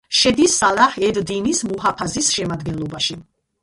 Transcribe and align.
შედის 0.19 0.55
სალაჰ-ედ-დინის 0.61 1.63
მუჰაფაზის 1.71 2.35
შემადგენლობაში. 2.39 3.25